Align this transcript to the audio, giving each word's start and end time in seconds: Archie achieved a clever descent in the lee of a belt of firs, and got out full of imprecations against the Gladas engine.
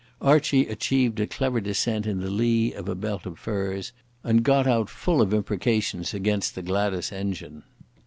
Archie 0.19 0.65
achieved 0.65 1.19
a 1.19 1.27
clever 1.27 1.61
descent 1.61 2.07
in 2.07 2.21
the 2.21 2.31
lee 2.31 2.73
of 2.73 2.89
a 2.89 2.95
belt 2.95 3.27
of 3.27 3.37
firs, 3.37 3.91
and 4.23 4.41
got 4.41 4.65
out 4.65 4.89
full 4.89 5.21
of 5.21 5.31
imprecations 5.31 6.11
against 6.11 6.55
the 6.55 6.63
Gladas 6.63 7.11
engine. 7.11 7.61